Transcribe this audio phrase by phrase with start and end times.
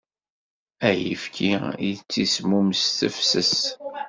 [0.89, 1.51] Ayefki
[1.87, 3.57] yettismum s tefses.